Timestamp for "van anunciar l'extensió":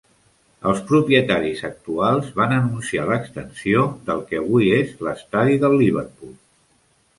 2.39-3.85